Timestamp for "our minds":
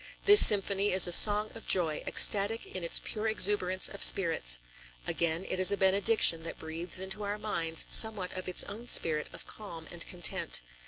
7.21-7.85